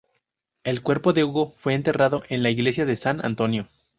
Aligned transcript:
El 0.63 0.81
cuerpo 0.81 1.13
de 1.13 1.23
Hugo 1.23 1.51
fue 1.55 1.75
enterrado 1.75 2.23
en 2.29 2.41
la 2.41 2.49
iglesia 2.49 2.87
de 2.87 2.97
San 2.97 3.23
Antonio. 3.23 3.67